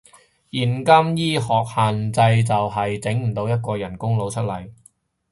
[0.49, 4.71] 現今醫學限制就係，整唔到一個人工腦出嚟